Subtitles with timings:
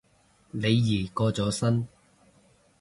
[0.49, 1.87] 李怡過咗身